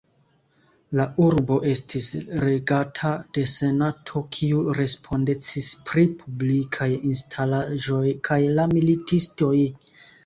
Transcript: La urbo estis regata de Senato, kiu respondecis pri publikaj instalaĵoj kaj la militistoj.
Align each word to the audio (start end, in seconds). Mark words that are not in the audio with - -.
La 0.99 1.03
urbo 1.23 1.57
estis 1.71 2.07
regata 2.43 3.11
de 3.37 3.43
Senato, 3.53 4.23
kiu 4.37 4.63
respondecis 4.79 5.69
pri 5.91 6.07
publikaj 6.23 6.91
instalaĵoj 7.13 8.05
kaj 8.31 8.41
la 8.59 8.67
militistoj. 8.77 9.57